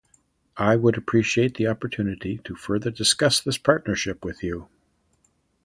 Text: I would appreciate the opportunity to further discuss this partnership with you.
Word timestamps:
I 0.57 0.77
would 0.77 0.97
appreciate 0.97 1.57
the 1.57 1.67
opportunity 1.67 2.39
to 2.45 2.55
further 2.55 2.89
discuss 2.89 3.39
this 3.39 3.59
partnership 3.59 4.25
with 4.25 4.41
you. 4.41 4.67